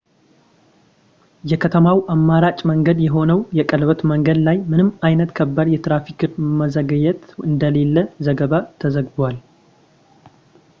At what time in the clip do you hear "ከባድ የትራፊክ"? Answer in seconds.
5.39-6.19